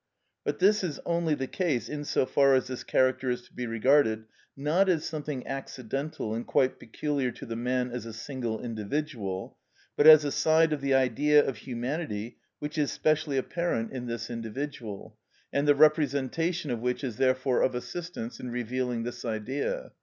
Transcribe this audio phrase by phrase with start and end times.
[0.43, 3.67] But this is only the case in so far as this character is to be
[3.67, 4.25] regarded,
[4.57, 9.59] not as something accidental and quite peculiar to the man as a single individual,
[9.95, 14.31] but as a side of the Idea of humanity which is specially apparent in this
[14.31, 15.19] individual,
[15.53, 19.91] and the representation of which is therefore of assistance in revealing this Idea.